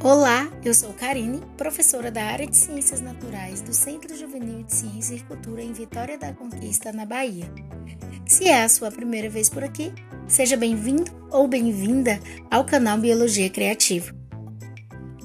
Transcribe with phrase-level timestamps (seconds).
[0.00, 5.16] Olá, eu sou Karine, professora da área de Ciências Naturais do Centro Juvenil de Ciência
[5.16, 7.52] e Cultura em Vitória da Conquista, na Bahia.
[8.24, 9.92] Se é a sua primeira vez por aqui,
[10.28, 14.14] seja bem-vindo ou bem-vinda ao canal Biologia Criativa.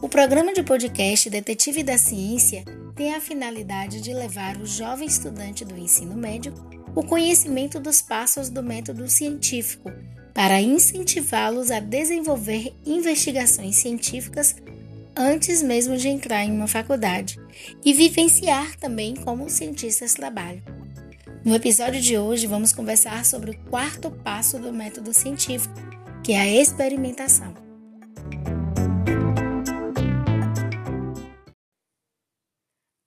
[0.01, 5.63] O programa de podcast Detetive da Ciência tem a finalidade de levar o jovem estudante
[5.63, 6.51] do ensino médio
[6.95, 9.91] o conhecimento dos passos do método científico
[10.33, 14.55] para incentivá-los a desenvolver investigações científicas
[15.15, 17.39] antes mesmo de entrar em uma faculdade
[17.85, 20.63] e vivenciar também como cientistas trabalham.
[21.45, 25.75] No episódio de hoje, vamos conversar sobre o quarto passo do método científico,
[26.23, 27.53] que é a experimentação.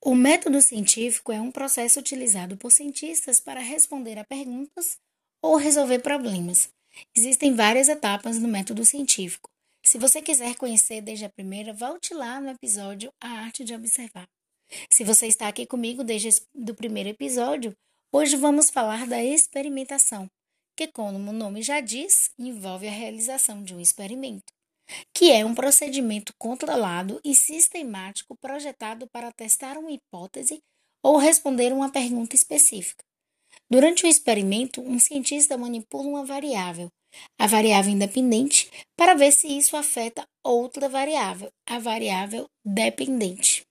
[0.05, 4.99] O método científico é um processo utilizado por cientistas para responder a perguntas
[5.43, 6.69] ou resolver problemas,
[7.15, 9.51] Existem várias etapas no método científico.
[9.85, 14.27] Se você quiser conhecer desde a primeira, volte lá no episódio A Arte de Observar.
[14.91, 17.73] Se você está aqui comigo desde o primeiro episódio,
[18.13, 20.29] hoje vamos falar da experimentação,
[20.77, 24.53] que, como o nome já diz, envolve a realização de um experimento,
[25.15, 30.61] que é um procedimento controlado e sistemático projetado para testar uma hipótese
[31.01, 33.06] ou responder uma pergunta específica.
[33.69, 36.89] Durante o experimento, um cientista manipula uma variável,
[37.39, 43.65] a variável independente, para ver se isso afeta outra variável, a variável dependente.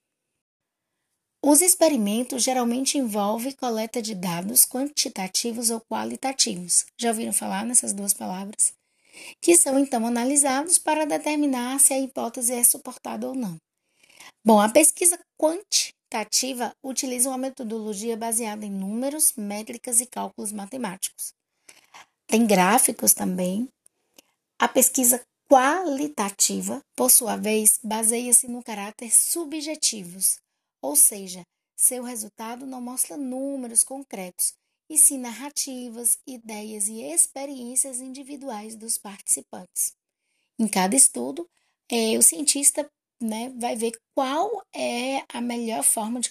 [1.42, 6.84] Os experimentos geralmente envolvem coleta de dados quantitativos ou qualitativos.
[6.98, 8.74] Já ouviram falar nessas duas palavras?
[9.40, 13.56] Que são então analisados para determinar se a hipótese é suportada ou não.
[14.44, 21.34] Bom, a pesquisa quant Tativa utiliza uma metodologia baseada em números, métricas e cálculos matemáticos.
[22.26, 23.68] Tem gráficos também.
[24.58, 30.38] A pesquisa qualitativa, por sua vez, baseia-se no caráter subjetivos,
[30.80, 31.44] ou seja,
[31.76, 34.54] seu resultado não mostra números concretos,
[34.88, 39.92] e sim narrativas, ideias e experiências individuais dos participantes.
[40.58, 41.48] Em cada estudo,
[41.88, 42.88] é, o cientista
[43.20, 46.30] né, vai ver qual é a melhor forma de,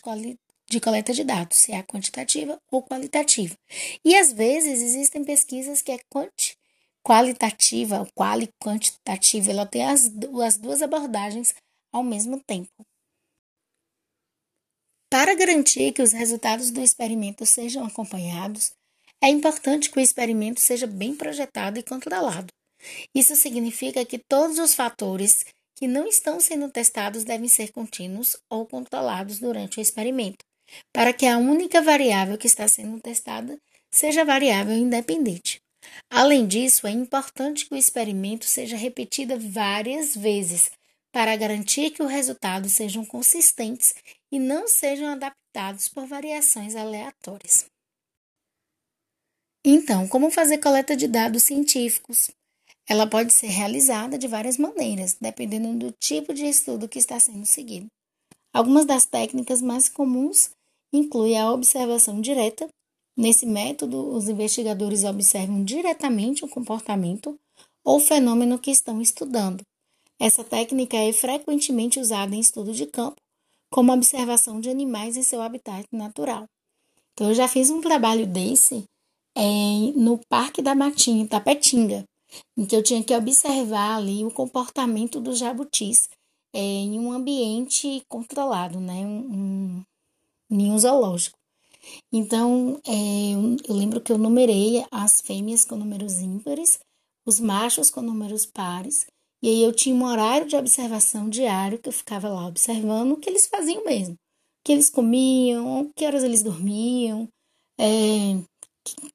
[0.70, 3.58] de coleta de dados, se é a quantitativa ou qualitativa.
[4.04, 6.58] E às vezes existem pesquisas que é quanti,
[7.04, 10.12] qualitativa, quali quantitativa, ela tem as,
[10.44, 11.54] as duas abordagens
[11.92, 12.86] ao mesmo tempo.
[15.10, 18.74] Para garantir que os resultados do experimento sejam acompanhados,
[19.22, 22.52] é importante que o experimento seja bem projetado e controlado.
[23.14, 28.66] Isso significa que todos os fatores que não estão sendo testados devem ser contínuos ou
[28.66, 30.44] controlados durante o experimento,
[30.94, 33.60] para que a única variável que está sendo testada
[33.92, 35.62] seja variável independente.
[36.10, 40.72] Além disso, é importante que o experimento seja repetido várias vezes
[41.12, 43.96] para garantir que os resultados sejam consistentes
[44.32, 47.66] e não sejam adaptados por variações aleatórias.
[49.64, 52.30] Então, como fazer coleta de dados científicos?
[52.88, 57.46] Ela pode ser realizada de várias maneiras, dependendo do tipo de estudo que está sendo
[57.46, 57.88] seguido.
[58.54, 60.52] Algumas das técnicas mais comuns
[60.94, 62.68] incluem a observação direta.
[63.18, 67.36] Nesse método, os investigadores observam diretamente o comportamento
[67.84, 69.62] ou fenômeno que estão estudando.
[70.20, 73.18] Essa técnica é frequentemente usada em estudo de campo,
[73.72, 76.46] como observação de animais em seu habitat natural.
[77.14, 78.84] Então, eu já fiz um trabalho desse
[79.36, 79.42] é,
[79.96, 82.06] no Parque da Matinha, Tapetinga
[82.68, 86.10] que eu tinha que observar ali o comportamento dos jabutis
[86.54, 89.06] é, em um ambiente controlado, né?
[89.06, 89.84] Um,
[90.50, 91.38] um zoológico.
[92.12, 96.80] Então, é, eu, eu lembro que eu numerei as fêmeas com números ímpares,
[97.26, 99.06] os machos com números pares,
[99.42, 103.18] e aí eu tinha um horário de observação diário que eu ficava lá observando o
[103.18, 104.16] que eles faziam mesmo.
[104.16, 104.18] O
[104.64, 107.28] que eles comiam, que horas eles dormiam,
[107.78, 108.42] é,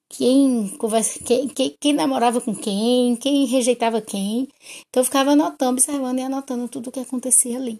[0.09, 4.47] quem, conversa, quem, quem, quem, namorava com quem, quem rejeitava quem.
[4.89, 7.79] Então eu ficava anotando, observando e anotando tudo o que acontecia ali.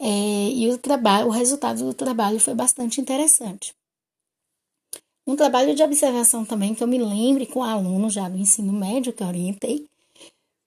[0.00, 3.72] É, e o trabalho, o resultado do trabalho foi bastante interessante.
[5.26, 9.12] Um trabalho de observação também que eu me lembre com alunos já do ensino médio
[9.12, 9.86] que eu orientei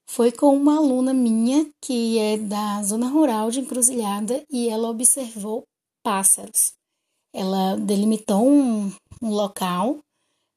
[0.07, 5.63] foi com uma aluna minha que é da zona rural de Encruzilhada e ela observou
[6.01, 6.73] pássaros.
[7.33, 8.89] Ela delimitou um,
[9.21, 9.99] um local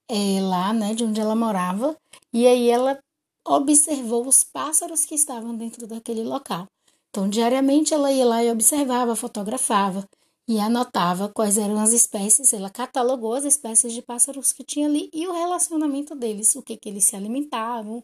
[0.09, 1.97] é, lá, né, de onde ela morava,
[2.33, 2.99] e aí ela
[3.47, 6.67] observou os pássaros que estavam dentro daquele local.
[7.11, 10.05] Então, diariamente ela ia lá e observava, fotografava
[10.47, 15.11] e anotava quais eram as espécies, ela catalogou as espécies de pássaros que tinha ali
[15.13, 18.03] e o relacionamento deles, o que, que eles se alimentavam,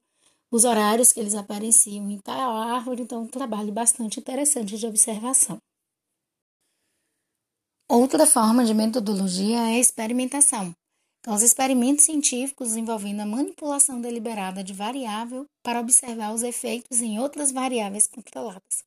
[0.51, 5.59] os horários que eles apareciam em tal árvore, então um trabalho bastante interessante de observação.
[7.89, 10.75] Outra forma de metodologia é a experimentação.
[11.25, 17.19] Então, os experimentos científicos envolvendo a manipulação deliberada de variável para observar os efeitos em
[17.19, 18.85] outras variáveis controladas.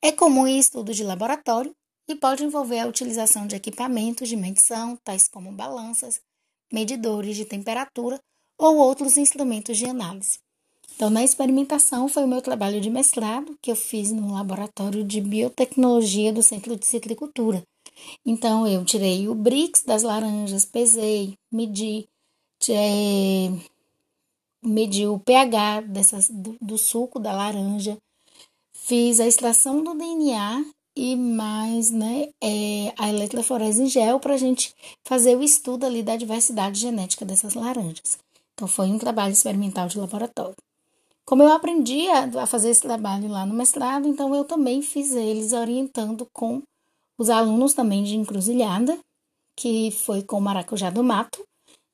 [0.00, 1.74] É comum em estudos de laboratório
[2.08, 6.20] e pode envolver a utilização de equipamentos de medição, tais como balanças,
[6.72, 8.20] medidores de temperatura
[8.56, 10.38] ou outros instrumentos de análise.
[10.94, 15.20] Então, na experimentação, foi o meu trabalho de mestrado que eu fiz no laboratório de
[15.20, 17.64] biotecnologia do Centro de Citricultura.
[18.24, 22.08] Então, eu tirei o BRICS das laranjas, pesei, medi,
[22.68, 23.50] é,
[24.62, 27.98] medi o pH dessas, do, do suco da laranja,
[28.72, 30.64] fiz a extração do DNA
[30.96, 34.74] e mais né, é, a eletroforese em gel para a gente
[35.04, 38.18] fazer o estudo ali da diversidade genética dessas laranjas.
[38.54, 40.56] Então, foi um trabalho experimental de laboratório.
[41.24, 45.52] Como eu aprendi a, fazer esse trabalho lá no mestrado, então eu também fiz eles
[45.52, 46.62] orientando com
[47.18, 48.98] os alunos também de encruzilhada,
[49.56, 51.44] que foi com o maracujá do mato,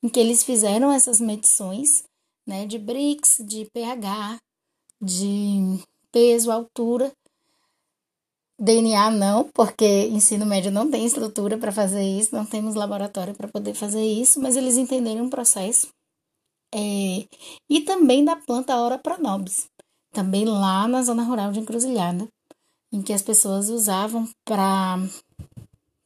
[0.02, 2.04] em que eles fizeram essas medições
[2.46, 4.38] né, de BRICS, de pH,
[5.00, 5.78] de
[6.10, 7.12] peso, altura.
[8.58, 13.48] DNA não, porque ensino médio não tem estrutura para fazer isso, não temos laboratório para
[13.48, 15.88] poder fazer isso, mas eles entenderam o processo
[16.72, 17.26] é,
[17.68, 19.68] e também da planta Ora pronobis,
[20.12, 22.28] também lá na zona rural de Encruzilhada,
[22.92, 24.96] em que as pessoas usavam para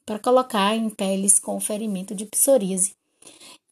[0.06, 2.94] para colocar em peles com ferimento de psoríase.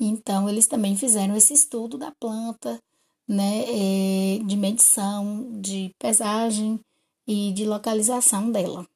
[0.00, 2.82] Então, eles também fizeram esse estudo da planta,
[3.28, 6.80] né, é, de medição, de pesagem
[7.26, 8.86] e de localização dela.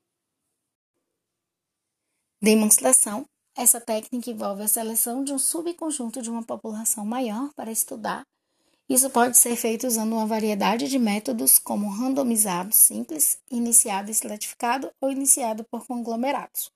[2.41, 3.27] Demonstração
[3.57, 8.27] essa técnica envolve a seleção de um subconjunto de uma população maior para estudar.
[8.89, 15.11] Isso pode ser feito usando uma variedade de métodos, como randomizado simples, iniciado estratificado ou
[15.11, 16.71] iniciado por conglomerados.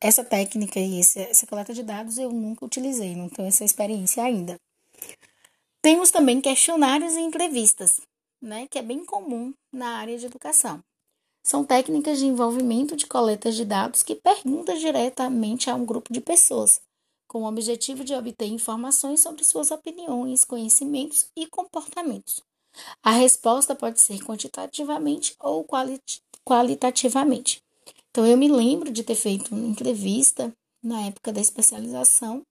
[0.00, 4.58] Essa técnica e essa coleta de dados eu nunca utilizei, não tenho essa experiência ainda.
[5.82, 8.00] Temos também questionários e entrevistas,
[8.40, 10.82] né, que é bem comum na área de educação.
[11.44, 16.20] São técnicas de envolvimento de coletas de dados que perguntam diretamente a um grupo de
[16.20, 16.80] pessoas,
[17.32, 22.42] com o objetivo de obter informações sobre suas opiniões, conhecimentos e comportamentos.
[23.02, 25.66] A resposta pode ser quantitativamente ou
[26.44, 27.62] qualitativamente.
[28.10, 30.52] Então, eu me lembro de ter feito uma entrevista
[30.84, 32.42] na época da especialização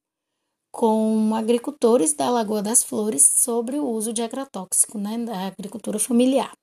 [0.72, 6.54] com agricultores da Lagoa das Flores sobre o uso de agrotóxico né, da agricultura familiar.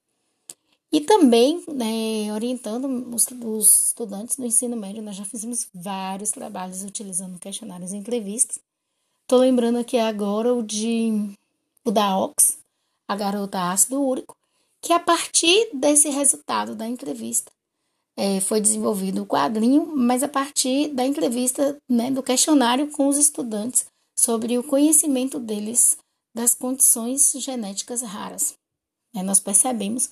[0.90, 6.82] E também, né, orientando os, os, estudantes do ensino médio, nós já fizemos vários trabalhos
[6.82, 8.58] utilizando questionários e entrevistas.
[9.22, 11.30] Estou lembrando aqui agora o de
[11.84, 12.58] o da Ox,
[13.06, 14.34] a garota ácido úrico,
[14.80, 17.52] que a partir desse resultado da entrevista
[18.16, 23.18] é, foi desenvolvido o quadrinho, mas a partir da entrevista, né, do questionário com os
[23.18, 23.86] estudantes
[24.18, 25.98] sobre o conhecimento deles
[26.34, 28.54] das condições genéticas raras.
[29.14, 30.10] É, nós percebemos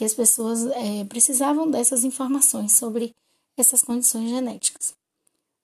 [0.00, 3.14] que as pessoas é, precisavam dessas informações sobre
[3.54, 4.94] essas condições genéticas.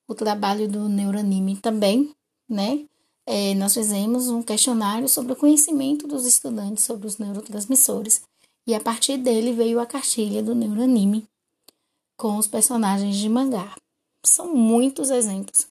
[0.07, 2.15] O trabalho do Neuranime também,
[2.47, 2.85] né?
[3.25, 8.21] É, nós fizemos um questionário sobre o conhecimento dos estudantes sobre os neurotransmissores
[8.67, 11.27] e a partir dele veio a cartilha do Neuranime
[12.15, 13.75] com os personagens de mangá.
[14.23, 15.67] São muitos exemplos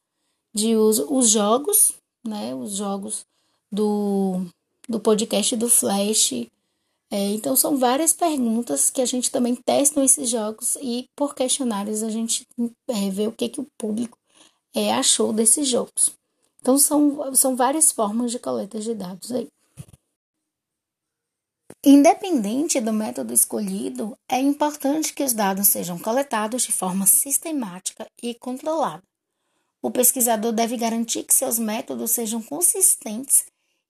[0.51, 1.05] de uso.
[1.13, 1.93] Os jogos,
[2.23, 2.55] né?
[2.55, 3.27] Os jogos
[3.71, 4.43] do,
[4.89, 6.47] do podcast do Flash,
[7.11, 12.01] é, então, são várias perguntas que a gente também testa nesses jogos e por questionários
[12.01, 12.47] a gente
[12.89, 14.17] é, vê o que, que o público
[14.75, 16.11] é, achou desses jogos.
[16.59, 19.47] Então, são, são várias formas de coleta de dados aí.
[21.85, 28.33] Independente do método escolhido, é importante que os dados sejam coletados de forma sistemática e
[28.33, 29.03] controlada.
[29.83, 33.45] O pesquisador deve garantir que seus métodos sejam consistentes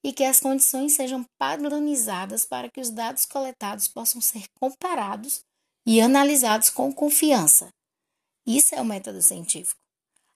[0.06, 5.44] e que as condições sejam padronizadas para que os dados coletados possam ser comparados
[5.84, 7.70] e analisados com confiança.
[8.46, 9.80] Isso é o método científico.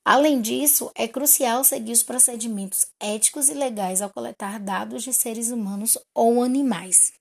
[0.04, 5.52] Além disso, é crucial seguir os procedimentos éticos e legais ao coletar dados de seres
[5.52, 7.14] humanos ou animais.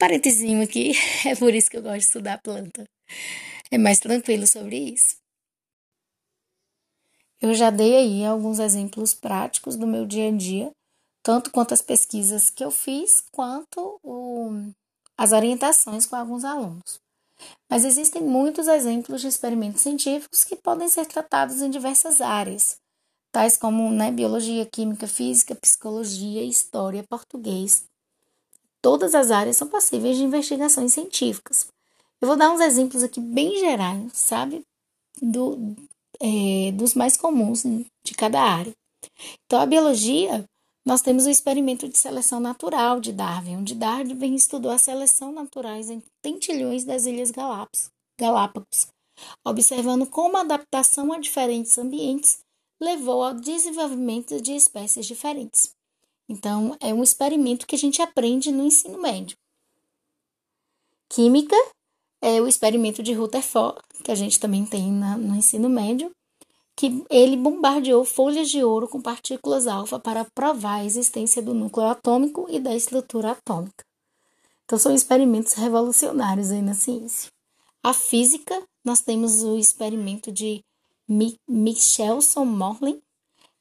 [0.00, 0.94] Parentezinho aqui,
[1.24, 2.84] é por isso que eu gosto de estudar planta.
[3.70, 5.16] É mais tranquilo sobre isso.
[7.40, 10.72] Eu já dei aí alguns exemplos práticos do meu dia a dia
[11.24, 14.70] tanto quanto as pesquisas que eu fiz, quanto o,
[15.16, 17.00] as orientações com alguns alunos.
[17.68, 22.76] Mas existem muitos exemplos de experimentos científicos que podem ser tratados em diversas áreas,
[23.32, 27.84] tais como né, biologia, química, física, psicologia, história, português,
[28.82, 31.66] todas as áreas são passíveis de investigações científicas.
[32.20, 34.62] Eu vou dar uns exemplos aqui bem gerais, sabe?
[35.22, 35.74] Do,
[36.20, 38.72] é, dos mais comuns de cada área.
[39.46, 40.44] Então, a biologia,
[40.84, 45.88] nós temos o experimento de seleção natural de Darwin, onde Darwin estudou a seleção naturais
[45.88, 48.88] em tentilhões das Ilhas Galápagos,
[49.44, 52.40] observando como a adaptação a diferentes ambientes
[52.80, 55.74] levou ao desenvolvimento de espécies diferentes.
[56.28, 59.36] Então, é um experimento que a gente aprende no ensino médio.
[61.08, 61.56] Química
[62.20, 66.10] é o experimento de Rutherford, que a gente também tem na, no ensino médio,
[66.76, 71.86] que ele bombardeou folhas de ouro com partículas alfa para provar a existência do núcleo
[71.86, 73.84] atômico e da estrutura atômica.
[74.64, 77.30] Então, são experimentos revolucionários aí na ciência.
[77.82, 80.64] A física, nós temos o experimento de
[81.46, 83.02] Michelson Morley,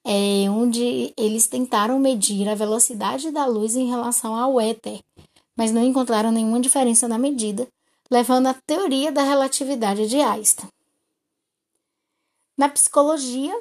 [0.05, 5.01] é, onde eles tentaram medir a velocidade da luz em relação ao éter,
[5.55, 7.67] mas não encontraram nenhuma diferença na medida,
[8.10, 10.70] levando à teoria da relatividade de Einstein.
[12.56, 13.60] Na psicologia,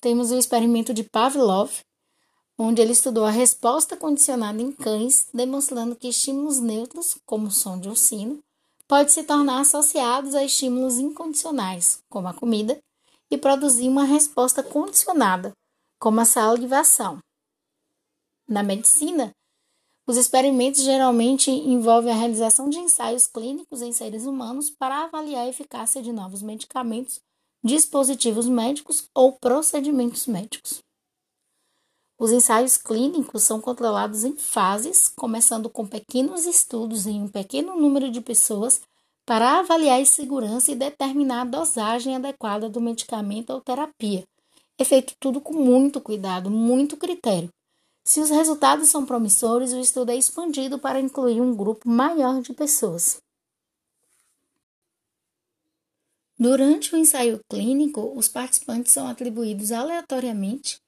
[0.00, 1.80] temos o experimento de Pavlov,
[2.58, 7.80] onde ele estudou a resposta condicionada em cães, demonstrando que estímulos neutros, como o som
[7.80, 8.42] de um sino,
[8.86, 12.78] podem se tornar associados a estímulos incondicionais, como a comida,
[13.30, 15.52] e produzir uma resposta condicionada,
[15.98, 17.18] como a salivação.
[18.46, 19.32] Na medicina,
[20.06, 25.48] os experimentos geralmente envolvem a realização de ensaios clínicos em seres humanos para avaliar a
[25.48, 27.20] eficácia de novos medicamentos,
[27.66, 30.78] dispositivos médicos ou procedimentos médicos.
[32.18, 38.10] Os ensaios clínicos são controlados em fases, começando com pequenos estudos em um pequeno número
[38.10, 38.80] de pessoas
[39.26, 44.24] para avaliar a segurança e determinar a dosagem adequada do medicamento ou terapia.
[44.78, 47.50] É feito tudo com muito cuidado, muito critério.
[48.04, 52.52] Se os resultados são promissores, o estudo é expandido para incluir um grupo maior de
[52.52, 53.20] pessoas.
[56.38, 60.78] Durante o ensaio clínico, os participantes são atribuídos aleatoriamente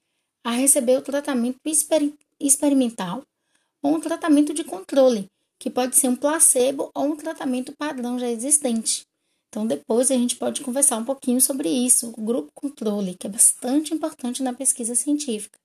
[0.43, 3.23] a receber o tratamento exper experimental
[3.81, 5.27] ou um tratamento de controle,
[5.57, 9.05] que pode ser um placebo ou um tratamento padrão já existente.
[9.49, 13.29] Então, depois a gente pode conversar um pouquinho sobre isso, o grupo controle, que é
[13.29, 15.57] bastante importante na pesquisa científica.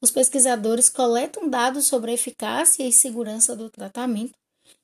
[0.00, 4.32] Os pesquisadores coletam dados sobre a eficácia e segurança do tratamento,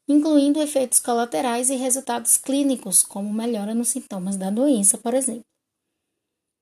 [0.08, 5.44] incluindo efeitos colaterais e resultados clínicos, como melhora nos sintomas da doença, por exemplo.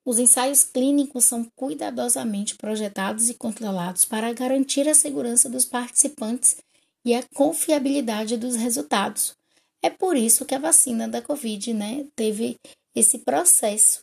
[0.06, 6.58] Os ensaios clínicos são cuidadosamente projetados e controlados para garantir a segurança dos participantes
[7.04, 9.34] e a confiabilidade dos resultados.
[9.82, 12.56] É por isso que a vacina da Covid né, teve
[12.94, 14.00] esse processo.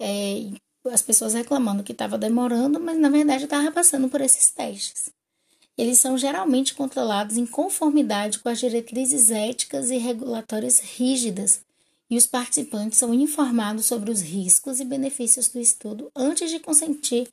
[0.00, 0.50] É,
[0.86, 5.10] as pessoas reclamando que estava demorando, mas na verdade estava passando por esses testes.
[5.76, 11.62] Eles são geralmente controlados em conformidade com as diretrizes éticas e regulatórias rígidas,
[12.10, 17.28] e os participantes são informados sobre os riscos e benefícios do estudo antes de consentir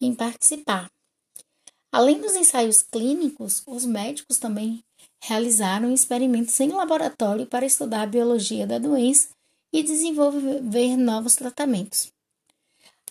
[0.00, 0.90] em participar.
[1.92, 4.82] Além dos ensaios clínicos, os médicos também
[5.20, 9.28] realizaram experimentos em laboratório para estudar a biologia da doença
[9.72, 12.10] e desenvolver novos tratamentos.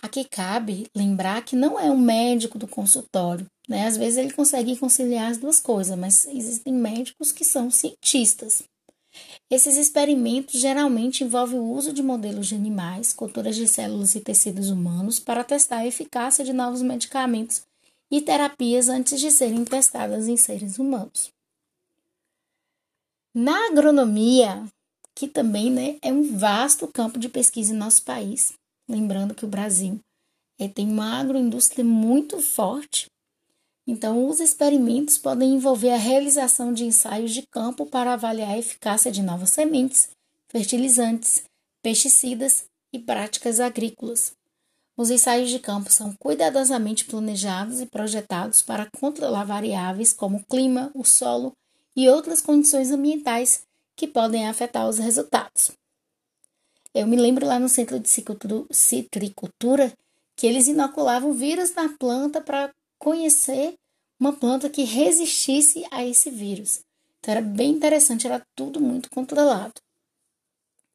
[0.01, 3.87] Aqui cabe lembrar que não é um médico do consultório, né?
[3.87, 8.63] Às vezes ele consegue conciliar as duas coisas, mas existem médicos que são cientistas.
[9.49, 14.69] Esses experimentos geralmente envolvem o uso de modelos de animais, culturas de células e tecidos
[14.69, 17.63] humanos para testar a eficácia de novos medicamentos
[18.09, 21.29] e terapias antes de serem testadas em seres humanos.
[23.33, 24.65] Na agronomia,
[25.15, 28.53] que também né, é um vasto campo de pesquisa em nosso país,
[28.89, 29.99] lembrando que o Brasil
[30.59, 33.07] é, tem uma agroindústria muito forte,
[33.91, 39.11] então os experimentos podem envolver a realização de ensaios de campo para avaliar a eficácia
[39.11, 40.11] de novas sementes,
[40.47, 41.43] fertilizantes,
[41.83, 44.31] pesticidas e práticas agrícolas.
[44.95, 50.89] Os ensaios de campo são cuidadosamente planejados e projetados para controlar variáveis como o clima,
[50.93, 51.51] o solo
[51.93, 55.71] e outras condições ambientais que podem afetar os resultados.
[56.93, 58.07] Eu me lembro lá no centro de
[58.71, 59.91] citricultura
[60.37, 63.75] que eles inoculavam vírus na planta para conhecer
[64.21, 66.81] uma planta que resistisse a esse vírus.
[67.19, 69.73] Então era bem interessante, era tudo muito controlado.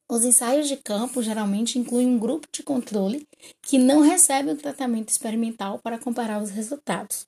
[0.09, 3.27] Os ensaios de campo geralmente incluem um grupo de controle
[3.63, 7.27] que não recebe o tratamento experimental para comparar os resultados.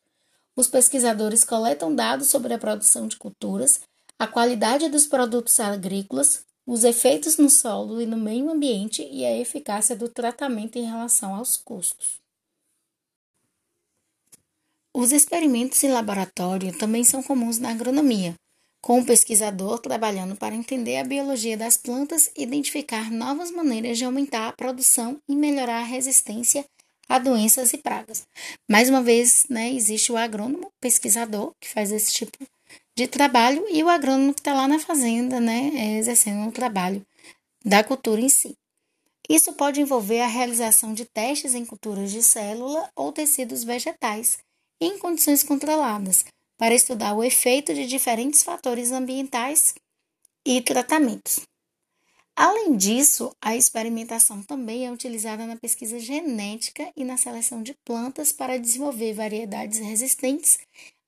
[0.55, 3.81] Os pesquisadores coletam dados sobre a produção de culturas,
[4.17, 9.37] a qualidade dos produtos agrícolas, os efeitos no solo e no meio ambiente e a
[9.37, 12.21] eficácia do tratamento em relação aos custos.
[14.95, 18.35] Os experimentos em laboratório também são comuns na agronomia,
[18.81, 24.05] com o pesquisador trabalhando para entender a biologia das plantas e identificar novas maneiras de
[24.05, 26.65] aumentar a produção e melhorar a resistência
[27.09, 28.27] a doenças e pragas.
[28.69, 32.37] Mais uma vez, né, existe o agrônomo, pesquisador, que faz esse tipo
[32.95, 37.03] de trabalho, e o agrônomo que está lá na fazenda, né, exercendo o trabalho
[37.65, 38.55] da cultura em si.
[39.29, 44.39] Isso pode envolver a realização de testes em culturas de célula ou tecidos vegetais
[44.81, 46.25] em condições controladas,
[46.59, 49.75] para estudar o efeito de diferentes fatores ambientais
[50.47, 51.41] e tratamentos.
[52.37, 58.33] Além disso, a experimentação também é utilizada na pesquisa genética e na seleção de plantas
[58.33, 60.59] para desenvolver variedades resistentes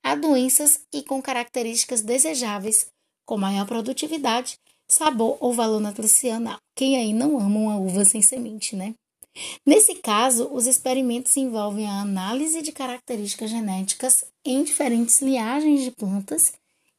[0.03, 2.87] a doenças e com características desejáveis,
[3.25, 4.57] com maior produtividade,
[4.89, 6.57] sabor ou valor nutricional.
[6.75, 8.93] Quem aí não ama uma uva sem semente, né?
[9.65, 16.53] Nesse caso, os experimentos envolvem a análise de características genéticas em diferentes linhagens de plantas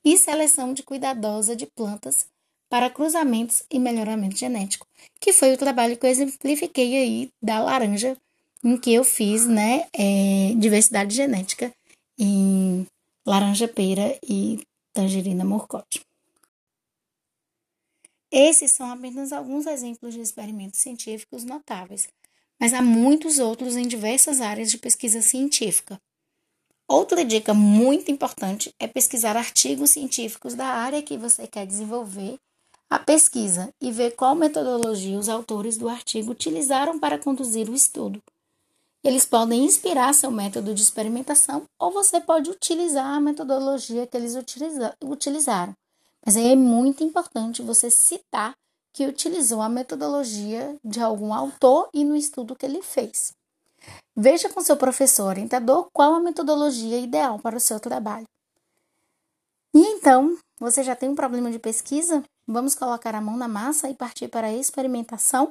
[0.04, 2.26] e seleção de cuidadosa de plantas
[2.68, 4.86] para cruzamentos e melhoramento genético,
[5.20, 8.16] que foi o trabalho que eu exemplifiquei aí da laranja,
[8.64, 11.70] em que eu fiz, né, é, diversidade genética
[12.18, 12.86] em
[13.26, 14.60] laranja pera e
[14.92, 16.04] tangerina morcote.
[18.30, 22.08] Esses são apenas alguns exemplos de experimentos científicos notáveis,
[22.60, 26.00] mas há muitos outros em diversas áreas de pesquisa científica.
[26.88, 32.38] Outra dica muito importante é pesquisar artigos científicos da área que você quer desenvolver
[32.90, 38.22] a pesquisa e ver qual metodologia os autores do artigo utilizaram para conduzir o estudo.
[39.02, 44.36] Eles podem inspirar seu método de experimentação ou você pode utilizar a metodologia que eles
[44.36, 45.74] utiliza utilizaram.
[46.24, 48.54] Mas é muito importante você citar
[48.92, 53.32] que utilizou a metodologia de algum autor e no estudo que ele fez.
[54.14, 58.26] Veja com seu professor orientador qual a metodologia ideal para o seu trabalho.
[59.74, 62.22] E então, você já tem um problema de pesquisa?
[62.46, 65.50] Vamos colocar a mão na massa e partir para a experimentação?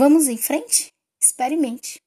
[0.00, 0.94] Vamos em frente?
[1.22, 2.00] Experimente.